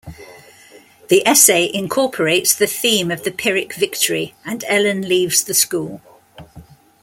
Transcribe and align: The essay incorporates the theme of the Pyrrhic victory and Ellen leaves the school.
The 1.09 1.21
essay 1.27 1.69
incorporates 1.71 2.55
the 2.55 2.65
theme 2.65 3.11
of 3.11 3.23
the 3.23 3.29
Pyrrhic 3.29 3.75
victory 3.75 4.33
and 4.43 4.63
Ellen 4.67 5.03
leaves 5.07 5.43
the 5.43 5.53
school. 5.53 6.01